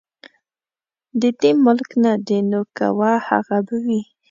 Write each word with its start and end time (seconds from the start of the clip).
د 1.21 1.23
دې 1.41 1.51
ملک 1.65 1.89
نه 2.03 2.11
دي 2.27 2.39
نو 2.51 2.61
که 2.77 2.85
وه 2.97 3.13
هغه 3.27 3.57
به 3.67 3.75
وي. 3.85 4.01